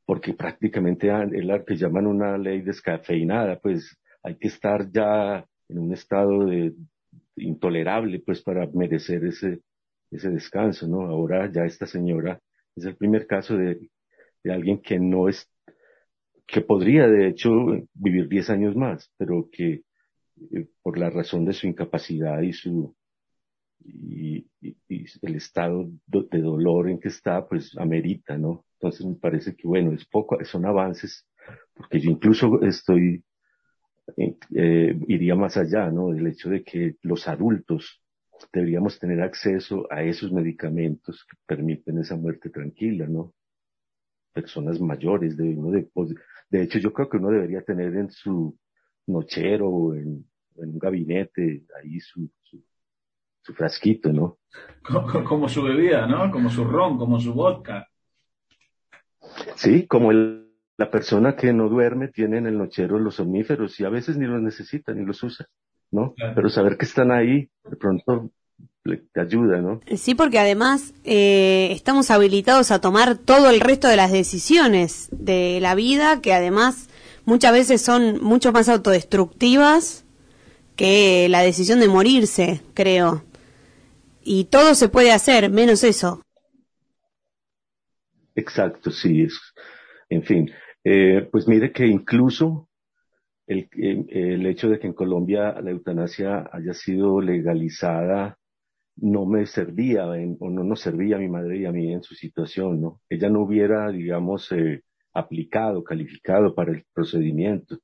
[0.06, 5.80] porque prácticamente es lo que llaman una ley descafeinada, pues hay que estar ya en
[5.80, 6.74] un estado de,
[7.36, 9.62] intolerable, pues para merecer ese,
[10.12, 11.02] ese descanso, ¿no?
[11.02, 12.40] Ahora ya esta señora
[12.76, 13.90] es el primer caso de,
[14.44, 15.50] de alguien que no es
[16.46, 17.52] que podría de hecho
[17.94, 19.84] vivir 10 años más, pero que
[20.52, 22.96] eh, por la razón de su incapacidad y su
[23.86, 24.46] y,
[25.22, 28.66] el estado de dolor en que está, pues amerita, ¿no?
[28.76, 31.28] Entonces me parece que bueno, es poco, son avances,
[31.74, 33.24] porque yo incluso estoy
[34.18, 36.12] eh, eh, iría más allá, ¿no?
[36.12, 38.02] Del hecho de que los adultos
[38.52, 43.34] deberíamos tener acceso a esos medicamentos que permiten esa muerte tranquila, ¿no?
[44.34, 46.14] Personas mayores, de uno de, pues,
[46.50, 48.58] de hecho yo creo que uno debería tener en su
[49.08, 54.38] nochero o en, un gabinete ahí su, su, frasquito, ¿no?
[55.28, 56.32] Como, su bebida, ¿no?
[56.32, 57.88] Como su ron, como su vodka.
[59.56, 63.86] Sí, como el, la persona que no duerme tiene en el nochero los omníferos y
[63.86, 65.48] a veces ni los necesita ni los usa,
[65.92, 66.14] ¿no?
[66.36, 68.32] Pero saber que están ahí, de pronto
[68.84, 69.80] te ayuda, ¿no?
[69.96, 75.60] Sí, porque además eh, estamos habilitados a tomar todo el resto de las decisiones de
[75.62, 76.90] la vida, que además
[77.26, 80.06] muchas veces son mucho más autodestructivas
[80.76, 83.24] que la decisión de morirse, creo.
[84.22, 86.22] Y todo se puede hacer, menos eso.
[88.36, 89.24] Exacto, sí.
[89.24, 89.40] Es,
[90.10, 90.52] en fin,
[90.84, 92.68] eh, pues mire que incluso
[93.48, 98.38] el, el hecho de que en Colombia la eutanasia haya sido legalizada
[98.96, 102.16] no me servía o no nos servía a mi madre y a mí en su
[102.16, 103.02] situación, ¿no?
[103.10, 107.80] Ella no hubiera, digamos, eh, aplicado, calificado para el procedimiento.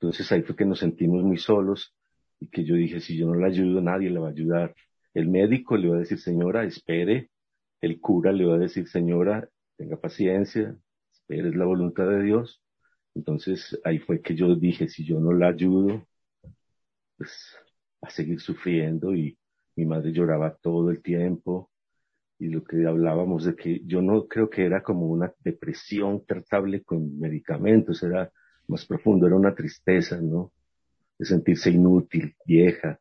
[0.00, 1.94] Entonces ahí fue que nos sentimos muy solos
[2.40, 4.74] y que yo dije, si yo no la ayudo, nadie le va a ayudar.
[5.14, 7.30] El médico le va a decir, señora, espere.
[7.80, 10.76] El cura le va a decir, señora, tenga paciencia,
[11.12, 12.62] espere, es la voluntad de Dios.
[13.14, 16.06] Entonces ahí fue que yo dije, si yo no la ayudo,
[17.16, 17.56] pues
[18.02, 19.38] a seguir sufriendo y,
[19.76, 21.70] mi madre lloraba todo el tiempo
[22.38, 26.82] y lo que hablábamos de que yo no creo que era como una depresión tratable
[26.82, 28.30] con medicamentos, era
[28.68, 30.52] más profundo, era una tristeza, ¿no?
[31.18, 32.98] De sentirse inútil, vieja,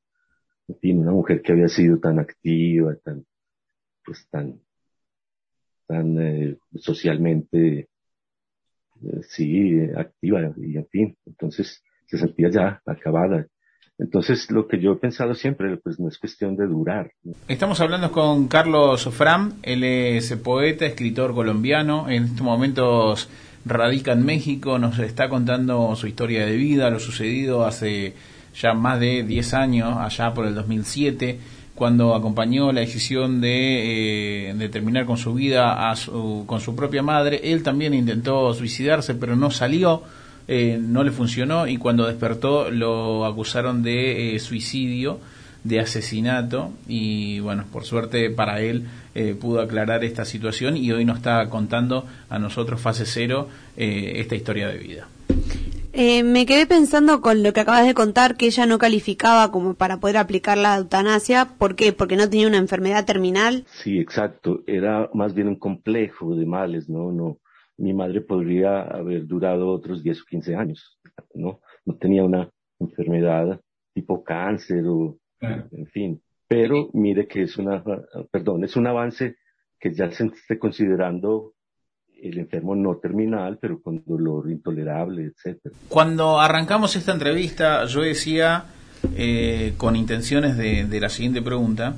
[0.68, 3.26] en fin, una mujer que había sido tan activa, tan,
[4.06, 4.60] pues tan,
[5.88, 7.90] tan eh, socialmente,
[9.02, 13.48] eh, sí, activa, y en fin, entonces se sentía ya acabada.
[14.00, 17.12] Entonces, lo que yo he pensado siempre, pues no es cuestión de durar.
[17.48, 23.30] Estamos hablando con Carlos Fram, él es poeta, escritor colombiano, en estos momentos
[23.66, 28.14] radica en México, nos está contando su historia de vida, lo sucedido hace
[28.60, 31.40] ya más de 10 años, allá por el 2007,
[31.76, 35.96] cuando acompañó la decisión de, eh, de terminar con su vida a
[36.46, 37.42] con su propia madre.
[37.52, 40.04] Él también intentó suicidarse, pero no salió
[40.48, 45.20] eh, no le funcionó y cuando despertó lo acusaron de eh, suicidio,
[45.64, 51.06] de asesinato y bueno, por suerte para él eh, pudo aclarar esta situación y hoy
[51.06, 55.08] nos está contando a nosotros, fase cero, esta historia de vida.
[55.94, 60.02] me quedé pensando con lo que acabas de contar, que ella no calificaba como para
[60.02, 61.54] poder aplicar la eutanasia.
[61.58, 61.94] ¿Por qué?
[61.94, 63.66] Porque no tenía una enfermedad terminal.
[63.72, 64.62] Sí, exacto.
[64.68, 67.12] Era más bien un complejo de males, ¿no?
[67.14, 67.38] No,
[67.84, 71.00] mi madre podría haber durado otros 10 o 15 años,
[71.36, 71.60] ¿no?
[71.86, 73.60] No tenía una enfermedad
[73.94, 76.22] tipo cáncer o, en fin.
[76.48, 77.84] Pero mire que es una,
[78.32, 79.36] perdón, es un avance
[79.80, 81.54] que ya se esté considerando
[82.22, 85.76] el enfermo no terminal, pero con dolor intolerable, etcétera.
[85.90, 88.66] Cuando arrancamos esta entrevista, yo decía,
[89.18, 91.98] eh, con intenciones de, de la siguiente pregunta,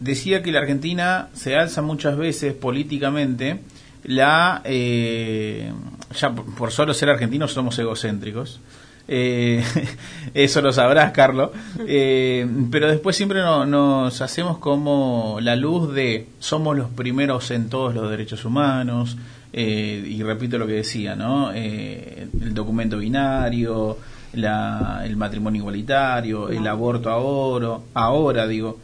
[0.00, 3.60] decía que la Argentina se alza muchas veces políticamente
[4.04, 5.72] la eh,
[6.18, 8.60] ya por solo ser argentinos somos egocéntricos.
[9.06, 9.62] Eh,
[10.34, 11.50] eso lo sabrás Carlos.
[11.86, 17.94] Eh, pero después siempre nos hacemos como la luz de somos los primeros en todos
[17.94, 19.16] los derechos humanos
[19.56, 23.96] y repito lo que decía no el documento binario
[24.32, 28.80] el matrimonio igualitario el aborto ahora ahora digo.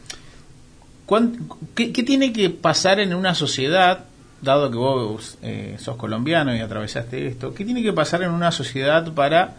[1.75, 4.05] ¿qué, ¿qué tiene que pasar en una sociedad
[4.41, 8.51] dado que vos eh, sos colombiano y atravesaste esto, ¿qué tiene que pasar en una
[8.51, 9.55] sociedad para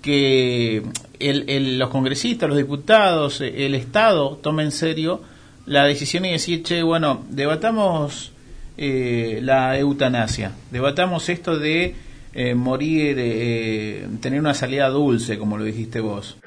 [0.00, 0.82] que
[1.18, 5.22] los congresistas, los diputados, el Estado tome en serio
[5.66, 8.32] la decisión y decir, che, bueno, debatamos
[8.76, 11.94] eh, la eutanasia, debatamos esto de
[12.34, 16.38] eh, morir, eh, tener una salida dulce, como lo dijiste vos?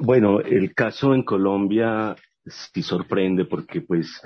[0.00, 4.20] Bueno, el caso en Colombia sí sorprende porque pues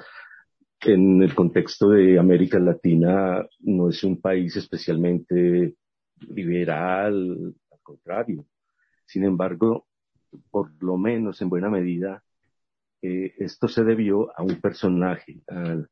[0.83, 5.75] en el contexto de América Latina no es un país especialmente
[6.29, 8.47] liberal, al contrario.
[9.07, 9.87] Sin embargo,
[10.51, 12.23] por lo menos en buena medida,
[13.03, 15.83] eh, esto se debió a un personaje, a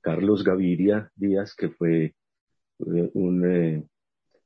[0.00, 3.84] Carlos Gaviria Díaz, que fue eh, un eh,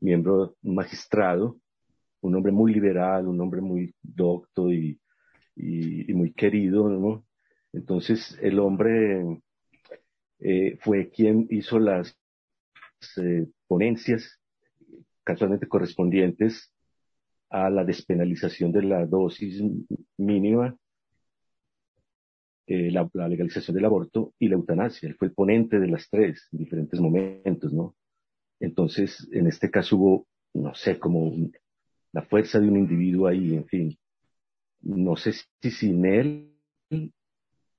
[0.00, 1.58] miembro, magistrado,
[2.20, 4.98] un hombre muy liberal, un hombre muy docto y,
[5.56, 7.24] muy querido, ¿no?
[7.72, 9.22] Entonces, el hombre
[10.46, 12.14] eh, fue quien hizo las
[13.16, 14.38] eh, ponencias
[15.24, 16.70] casualmente correspondientes
[17.48, 19.62] a la despenalización de la dosis
[20.18, 20.76] mínima,
[22.66, 25.08] eh, la, legalización del aborto y la eutanasia.
[25.08, 27.96] Él fue el ponente de las tres en diferentes momentos, ¿no?
[28.60, 31.32] Entonces, en este caso hubo, no sé, como
[32.12, 33.98] la fuerza de un individuo ahí, en fin.
[34.82, 36.50] No sé si sin él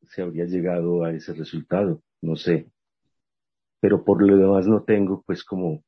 [0.07, 2.67] se habría llegado a ese resultado, no sé.
[3.79, 5.83] Pero por lo demás no tengo, pues, como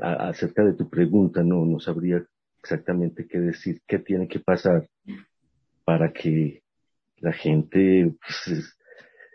[0.00, 2.24] acerca de tu pregunta, no, no sabría
[2.58, 4.88] exactamente qué decir, qué tiene que pasar
[5.84, 6.62] para que
[7.18, 8.76] la gente pues,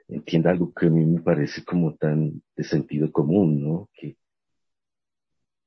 [0.07, 3.89] entienda algo que a mí me parece como tan de sentido común, ¿no?
[3.93, 4.15] Que,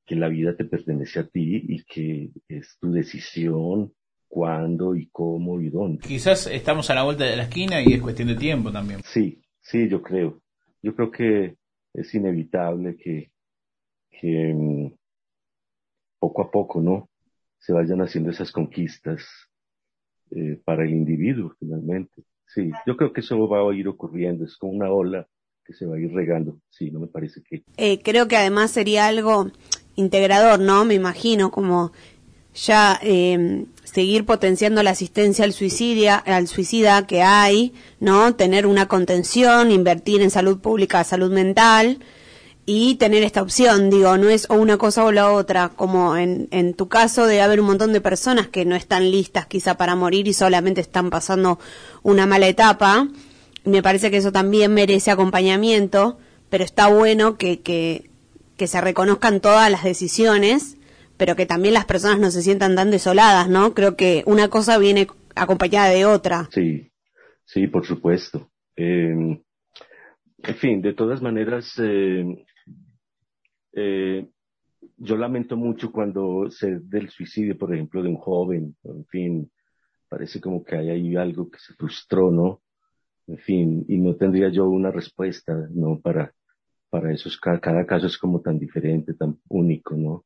[0.07, 3.93] que la vida te pertenece a ti y que es tu decisión
[4.29, 6.07] cuándo y cómo y dónde.
[6.07, 9.01] Quizás estamos a la vuelta de la esquina y es cuestión de tiempo también.
[9.05, 10.41] Sí, sí, yo creo.
[10.83, 11.57] Yo creo que
[11.95, 13.31] es inevitable que,
[14.11, 14.95] que mm,
[16.19, 17.09] poco a poco, ¿no?
[17.59, 19.25] Se vayan haciendo esas conquistas
[20.31, 22.25] eh, para el individuo finalmente.
[22.47, 25.27] Sí, yo creo que eso va a ir ocurriendo, es como una ola
[25.65, 26.61] que se va a ir regando.
[26.71, 27.65] Sí, no me parece que.
[27.77, 29.51] Eh, creo que además sería algo
[29.97, 30.85] integrador, ¿no?
[30.85, 31.93] Me imagino, como
[32.57, 38.35] ya eh, seguir potenciando la asistencia al suicidio, al suicida que hay, ¿no?
[38.35, 41.99] Tener una contención, invertir en salud pública, salud mental
[42.65, 46.49] y tener esta opción, digo, no es o una cosa o la otra, como en,
[46.51, 49.95] en tu caso de haber un montón de personas que no están listas quizá para
[49.95, 51.61] morir y solamente están pasando
[52.03, 53.07] una mala etapa.
[53.65, 56.19] Me parece que eso también merece acompañamiento,
[56.51, 58.11] pero está bueno que, que,
[58.57, 60.76] que se reconozcan todas las decisiones,
[61.17, 63.75] pero que también las personas no se sientan tan desoladas, ¿no?
[63.75, 66.49] Creo que una cosa viene acompañada de otra.
[66.51, 66.91] Sí,
[67.45, 68.51] sí, por supuesto.
[68.77, 69.41] Eh,
[70.39, 72.45] en fin, de todas maneras, eh,
[73.73, 74.29] eh,
[74.97, 79.51] yo lamento mucho cuando se del suicidio, por ejemplo, de un joven, en fin,
[80.09, 82.63] parece como que hay ahí algo que se frustró, ¿no?
[83.27, 86.01] En fin, y no tendría yo una respuesta, ¿no?
[86.01, 86.33] Para,
[86.91, 90.25] para esos, cada caso es como tan diferente, tan único, ¿no?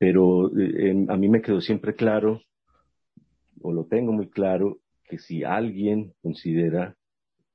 [0.00, 2.40] Pero eh, a mí me quedó siempre claro,
[3.60, 6.96] o lo tengo muy claro, que si alguien considera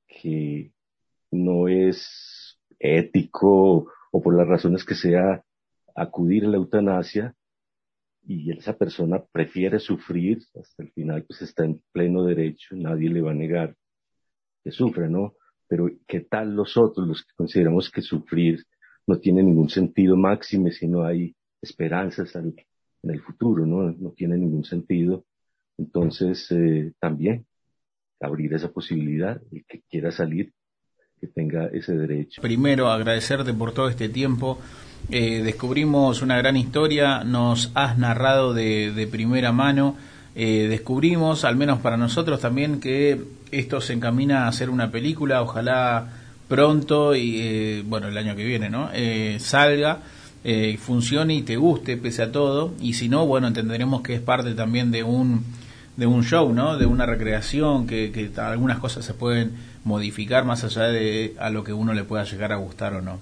[0.06, 0.70] que
[1.32, 5.42] no es ético o por las razones que sea
[5.96, 7.34] acudir a la eutanasia
[8.22, 13.22] y esa persona prefiere sufrir hasta el final, pues está en pleno derecho, nadie le
[13.22, 13.74] va a negar
[14.62, 15.34] que sufra, ¿no?
[15.66, 18.64] Pero ¿qué tal los otros, los que consideramos que sufrir
[19.04, 21.34] no tiene ningún sentido máximo si no hay
[21.66, 22.54] esperanzas en
[23.02, 23.90] el futuro, ¿no?
[23.92, 25.24] No tiene ningún sentido.
[25.78, 27.46] Entonces, eh, también
[28.20, 30.52] abrir esa posibilidad, el que quiera salir,
[31.20, 32.40] que tenga ese derecho.
[32.42, 34.58] Primero, agradecerte por todo este tiempo.
[35.10, 39.96] Eh, descubrimos una gran historia, nos has narrado de, primera mano.
[40.34, 45.42] Eh, descubrimos, al menos para nosotros también, que esto se encamina a ser una película,
[45.42, 46.08] ojalá
[46.48, 48.90] pronto y bueno, el año que viene, ¿no?
[49.38, 50.00] salga,
[50.78, 52.72] funcione y te guste pese a todo.
[52.80, 55.44] Y si no, bueno, entenderemos que es parte también de un
[55.96, 56.76] de un show, ¿no?
[56.76, 59.52] De una recreación, que, que algunas cosas se pueden
[59.84, 63.18] modificar más allá de a lo que uno le pueda llegar a gustar o no.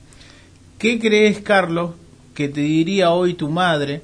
[0.78, 1.92] ¿Qué crees, Carlos,
[2.34, 4.02] que te diría hoy tu madre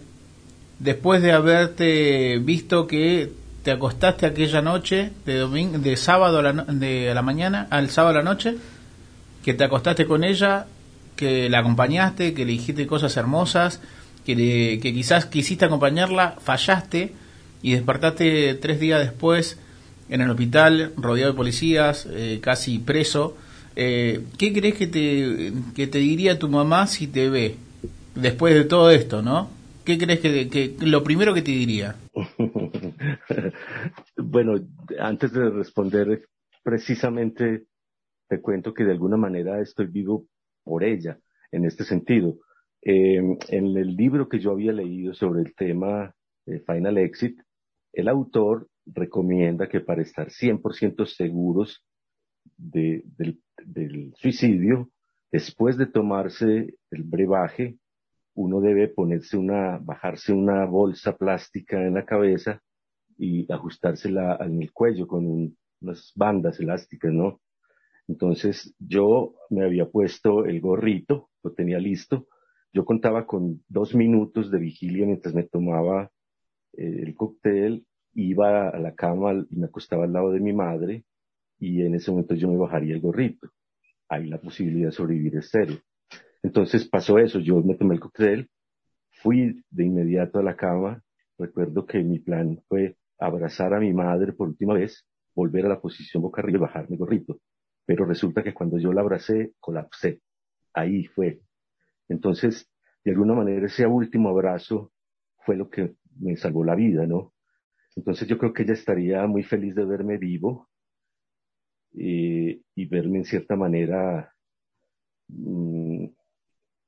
[0.79, 6.53] después de haberte visto que te acostaste aquella noche de domingo, de sábado a la,
[6.53, 8.57] de la mañana al sábado a la noche,
[9.45, 10.67] que te acostaste con ella,
[11.21, 13.83] que la acompañaste, que le dijiste cosas hermosas,
[14.25, 17.13] que, que quizás quisiste acompañarla, fallaste
[17.63, 19.61] y despertaste tres días después
[20.09, 23.37] en el hospital, rodeado de policías, eh, casi preso.
[23.77, 27.57] Eh, ¿Qué crees que te, que te diría tu mamá si te ve
[28.15, 29.51] después de todo esto, no?
[29.85, 31.97] ¿Qué crees que, que lo primero que te diría?
[34.17, 34.55] bueno,
[34.99, 36.27] antes de responder,
[36.63, 37.67] precisamente
[38.27, 40.25] te cuento que de alguna manera estoy vivo
[40.65, 41.19] por ella,
[41.53, 42.39] en este sentido.
[42.83, 43.17] Eh,
[43.49, 46.15] en el libro que yo había leído sobre el tema
[46.67, 47.41] Final Exit,
[47.93, 51.85] el autor recomienda que para estar 100% seguros
[52.57, 53.05] del,
[54.15, 54.91] suicidio,
[55.31, 57.79] después de tomarse el brebaje,
[58.35, 62.63] uno debe ponerse una, bajarse una bolsa plástica en la cabeza
[63.19, 67.41] y ajustársela en el cuello con unas bandas elásticas, ¿no?
[68.11, 72.27] Entonces yo me había puesto el gorrito, lo tenía listo.
[72.73, 76.11] Yo contaba con dos minutos de vigilia mientras me tomaba
[76.73, 81.05] eh, el cóctel iba a la cama y me acostaba al lado de mi madre
[81.61, 83.49] y en ese momento yo me bajaría el gorrito.
[84.09, 85.75] Hay la posibilidad de sobrevivir es cero.
[86.43, 88.51] Entonces pasó eso, yo me tomé el cóctel,
[89.23, 91.01] fui de inmediato a la cama,
[91.39, 95.81] recuerdo que mi plan fue abrazar a mi madre por última vez, volver a la
[95.81, 97.39] posición boca arriba y bajar mi gorrito.
[97.91, 100.21] Pero resulta que cuando yo la abracé, colapsé.
[100.73, 101.41] Ahí fue.
[102.09, 102.71] Entonces,
[103.05, 104.93] de alguna manera ese último abrazo
[105.45, 107.35] fue lo que me salvó la vida, ¿no?
[107.97, 110.69] Entonces yo creo que ella estaría muy feliz de verme vivo
[111.99, 114.37] eh, y verme en cierta manera,
[115.27, 116.07] mm,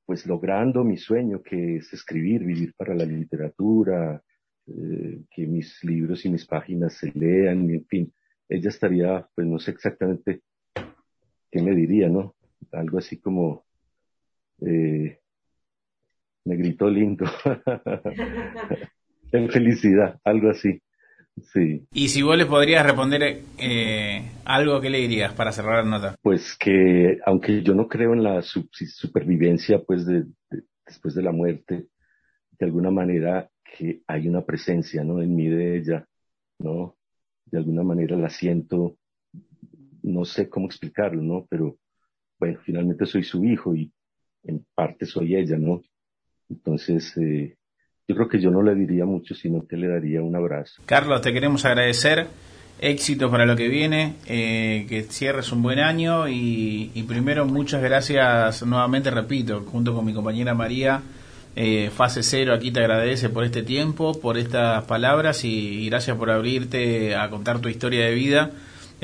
[0.05, 4.23] pues logrando mi sueño, que es escribir, vivir para la literatura,
[4.67, 8.13] eh, que mis libros y mis páginas se lean, en fin.
[8.47, 10.43] Ella estaría, pues no sé exactamente
[11.53, 12.33] qué me diría, ¿no?
[12.71, 13.63] Algo así como,
[14.65, 15.19] eh,
[16.43, 17.25] gritó lindo.
[19.31, 20.81] en felicidad, algo así.
[21.51, 21.85] Sí.
[21.93, 26.15] Y si vos le podrías responder eh, algo, ¿qué le dirías para cerrar la nota?
[26.21, 30.25] Pues que, aunque yo no creo en la supervivencia, pues, de,
[30.85, 31.87] después de la muerte,
[32.51, 35.21] de alguna manera que hay una presencia, ¿no?
[35.21, 36.07] En mí de ella,
[36.59, 36.97] ¿no?
[37.45, 38.97] De alguna manera la siento,
[40.03, 41.47] no sé cómo explicarlo, ¿no?
[41.49, 41.77] Pero,
[42.39, 43.91] bueno, finalmente soy su hijo y
[44.43, 45.81] en parte soy ella, ¿no?
[46.49, 47.57] Entonces, eh,
[48.07, 50.81] yo creo que yo no le diría mucho, sino que le daría un abrazo.
[50.85, 52.27] Carlos, te queremos agradecer.
[52.79, 58.65] Éxito para lo que viene, eh, que cierres un buen año y, primero muchas gracias
[58.65, 61.01] nuevamente, repito, junto con mi compañera María,
[61.55, 66.29] eh, Fase Cero aquí te agradece por este tiempo, por estas palabras y, gracias por
[66.29, 68.51] abrirte a contar tu historia de vida.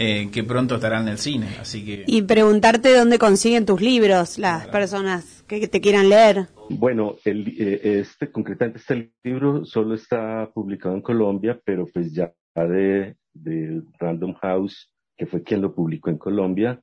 [0.02, 2.06] Eh, que pronto estará en el cine, así que...
[2.08, 6.48] Y preguntarte dónde consiguen tus libros las personas que te quieran leer.
[6.70, 12.34] Bueno, el, eh, este, concretamente este libro solo está publicado en Colombia, pero pues ya
[12.56, 16.80] de, de Random House, que fue quien lo publicó en Colombia,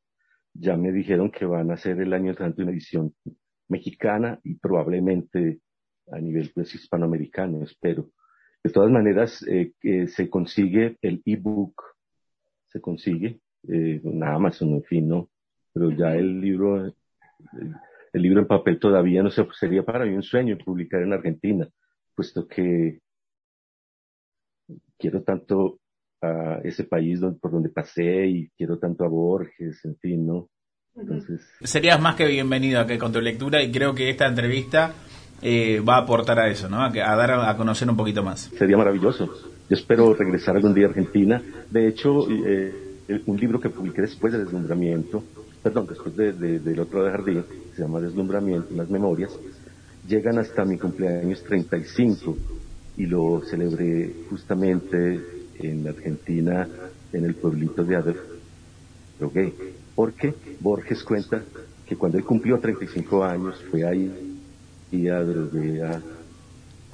[0.53, 3.15] ya me dijeron que van a hacer el año entrante una edición
[3.69, 5.61] mexicana y probablemente
[6.13, 8.11] a nivel pues hispanoamericano, espero.
[8.63, 9.73] De todas maneras, eh,
[10.07, 11.96] se consigue el ebook,
[12.77, 15.31] se consigue eh, en Amazon, en fin, ¿no?
[15.73, 16.95] Pero ya el libro,
[18.13, 21.67] el libro en papel todavía no pues sería para mí un sueño publicar en Argentina,
[22.15, 23.01] puesto que
[24.99, 25.81] quiero tanto
[26.21, 30.49] a ese país por donde pasé y quiero tanto a Borges, en fin, ¿no?
[30.95, 31.47] Entonces...
[31.63, 34.95] Serías más que bienvenido aquí con tu lectura y creo que esta entrevista
[35.43, 36.83] eh, va a aportar a eso, ¿no?
[36.83, 38.51] A, dar a, conocer un poquito más.
[38.57, 39.56] Sería maravilloso.
[39.69, 41.43] Yo espero regresar algún día a Argentina.
[41.71, 42.73] De hecho, eh,
[43.27, 45.23] un libro que publiqué después del deslumbramiento
[45.67, 47.45] perdón, después de, del otro de jardín,
[47.75, 49.37] se llama Deslumbramiento, las memorias,
[50.07, 52.37] llegan hasta mi cumpleaños 35
[52.97, 55.21] y lo celebré justamente
[55.59, 56.69] en Argentina,
[57.13, 59.55] en el pueblito de Adrogué.
[59.97, 61.43] Porque Borges cuenta
[61.85, 64.39] que cuando él cumplió 35 años fue ahí
[64.93, 65.21] y a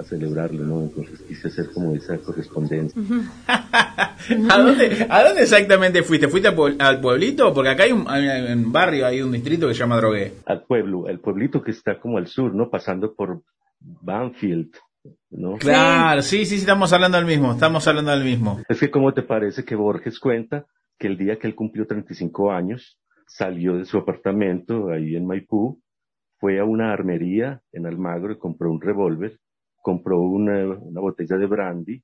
[0.03, 0.81] a celebrarlo, ¿no?
[0.81, 3.01] Entonces quise hacer como esa correspondencia.
[3.47, 6.27] ¿A, dónde, ¿A dónde exactamente fuiste?
[6.27, 6.49] ¿Fuiste
[6.79, 7.53] al pueblito?
[7.53, 10.33] Porque acá hay un, barrio, hay un distrito que se llama Drogué.
[10.45, 12.69] Al pueblo, el pueblito que está como al sur, ¿no?
[12.69, 13.41] Pasando por
[13.79, 14.73] Banfield.
[15.31, 15.57] ¿No?
[15.57, 18.61] Claro, sí, sí, sí, estamos hablando del mismo, estamos hablando del mismo.
[18.69, 20.65] Es que cómo te parece que Borges cuenta
[20.97, 22.97] que el día que él cumplió 35 años,
[23.27, 25.81] salió de su apartamento ahí en Maipú,
[26.43, 29.39] fue a una armería en Almagro y compró un revólver
[29.83, 30.63] compró una,
[31.01, 32.01] botella de brandy,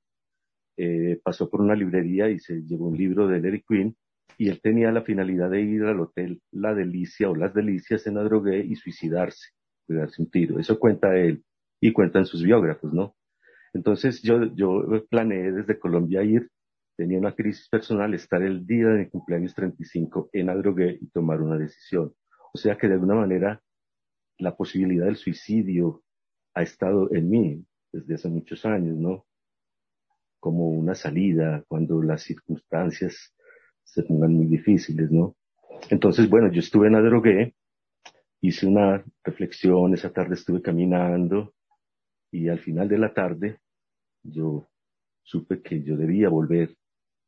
[0.76, 3.96] eh, pasó por una librería y se llevó un libro de Larry Quinn
[4.36, 8.14] y él tenía la finalidad de ir al hotel La Delicia o Las Delicias en
[8.14, 9.48] la drogué y suicidarse,
[9.88, 10.60] darse un tiro.
[10.60, 11.42] Eso cuenta él
[11.80, 13.16] y cuentan sus biógrafos, ¿no?
[13.72, 16.50] Entonces yo, yo planeé desde Colombia ir,
[16.96, 21.40] tenía una crisis personal, estar el día de mi cumpleaños 35 en Adrogué y tomar
[21.40, 22.12] una decisión.
[22.52, 23.62] O sea que de alguna manera
[24.38, 26.02] la posibilidad del suicidio
[26.54, 29.26] ha estado en mí desde hace muchos años, ¿no?
[30.38, 33.34] Como una salida cuando las circunstancias
[33.84, 35.36] se pongan muy difíciles, ¿no?
[35.90, 37.54] Entonces, bueno, yo estuve en la drogué,
[38.40, 41.54] hice una reflexión, esa tarde estuve caminando
[42.30, 43.60] y al final de la tarde
[44.22, 44.68] yo
[45.22, 46.76] supe que yo debía volver,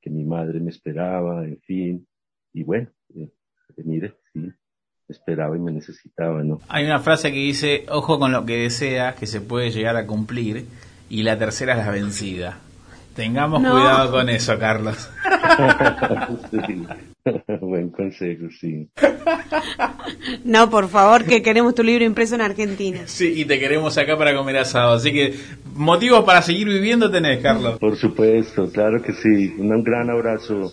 [0.01, 2.09] que mi madre me esperaba, en fin,
[2.53, 3.31] y bueno, eh,
[3.85, 4.53] mire, sí,
[5.09, 6.61] esperaba y me necesitaba, ¿no?
[6.69, 10.07] Hay una frase que dice, ojo con lo que deseas, que se puede llegar a
[10.07, 10.67] cumplir,
[11.09, 12.59] y la tercera es la vencida.
[13.15, 15.11] Tengamos cuidado con eso, Carlos.
[17.73, 18.87] Buen consejo, sí.
[20.45, 23.01] No, por favor, que queremos tu libro impreso en Argentina.
[23.07, 24.93] Sí, y te queremos acá para comer asado.
[24.93, 25.35] Así que
[25.75, 27.79] motivos para seguir viviendo tenés, Carlos.
[27.79, 29.55] Por supuesto, claro que sí.
[29.57, 30.71] Un gran abrazo.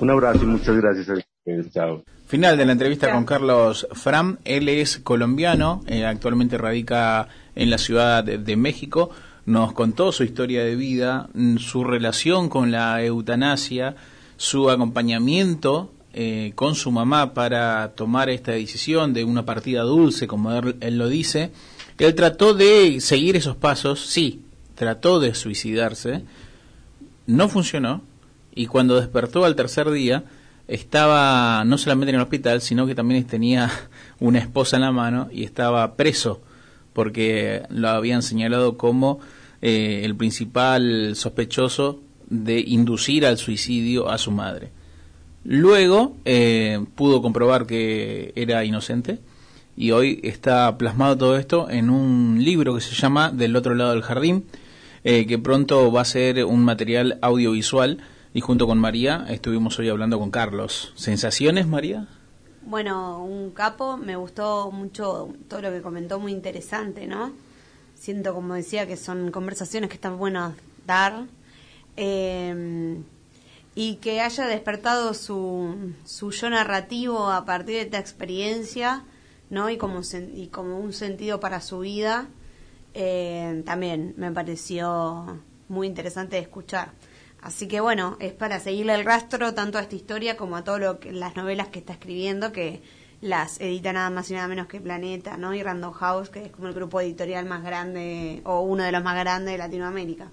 [0.00, 1.72] Un abrazo y muchas gracias a ustedes.
[1.72, 2.02] Chao.
[2.26, 4.38] Final de la entrevista con Carlos Fram.
[4.44, 9.10] Él es colombiano, eh, actualmente radica en la Ciudad de, México.
[9.46, 13.94] Nos contó su historia de vida, mm, su relación con la eutanasia,
[14.36, 20.52] su acompañamiento eh, con su mamá para tomar esta decisión de una partida dulce, como
[20.52, 21.50] él, él, lo dice,
[21.98, 24.42] él trató de seguir esos pasos, sí,
[24.74, 26.22] trató de suicidarse,
[27.26, 28.02] no funcionó,
[28.54, 30.24] y cuando despertó al tercer día,
[30.68, 33.70] estaba no solamente en el hospital, sino que también tenía
[34.20, 36.40] una esposa en la mano y estaba preso,
[36.92, 39.18] porque lo habían señalado como
[39.62, 44.70] eh, el principal sospechoso de inducir al suicidio a su madre.
[45.44, 49.18] Luego eh, pudo comprobar que era inocente
[49.76, 53.90] y hoy está plasmado todo esto en un libro que se llama Del otro lado
[53.90, 54.46] del jardín,
[55.04, 57.98] eh, que pronto va a ser un material audiovisual
[58.32, 60.92] y junto con María estuvimos hoy hablando con Carlos.
[60.96, 62.08] ¿Sensaciones, María?
[62.62, 67.32] Bueno, un capo, me gustó mucho todo lo que comentó, muy interesante, ¿no?
[67.94, 70.54] Siento, como decía, que son conversaciones que están buenas
[70.86, 71.24] dar.
[71.96, 72.96] Eh,
[73.74, 79.04] y que haya despertado su, su yo narrativo a partir de esta experiencia,
[79.50, 79.68] ¿no?
[79.70, 80.00] Y como,
[80.34, 82.28] y como un sentido para su vida,
[82.94, 86.92] eh, también me pareció muy interesante de escuchar.
[87.42, 90.96] Así que bueno, es para seguirle el rastro tanto a esta historia como a todas
[91.04, 92.82] las novelas que está escribiendo, que
[93.20, 95.54] las edita nada más y nada menos que Planeta, ¿no?
[95.54, 99.02] Y Random House, que es como el grupo editorial más grande o uno de los
[99.02, 100.30] más grandes de Latinoamérica.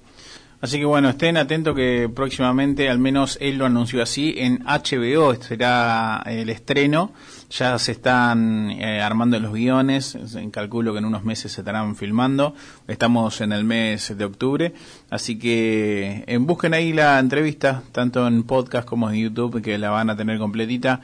[0.61, 5.33] Así que bueno, estén atentos que próximamente, al menos él lo anunció así, en HBO
[5.41, 7.13] será el estreno.
[7.49, 10.15] Ya se están eh, armando los guiones,
[10.51, 12.53] calculo que en unos meses se estarán filmando.
[12.87, 14.73] Estamos en el mes de octubre,
[15.09, 19.89] así que eh, busquen ahí la entrevista, tanto en podcast como en YouTube, que la
[19.89, 21.01] van a tener completita.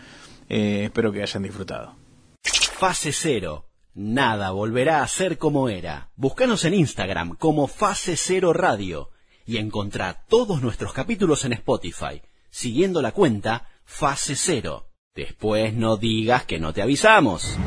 [0.49, 1.95] Eh, espero que hayan disfrutado.
[2.43, 3.65] Fase cero.
[3.95, 6.09] Nada volverá a ser como era.
[6.15, 9.09] Búscanos en Instagram como Fase Cero Radio
[9.47, 12.21] y encontrá todos nuestros capítulos en Spotify,
[12.51, 14.89] siguiendo la cuenta Fase Cero.
[15.15, 17.57] Después no digas que no te avisamos.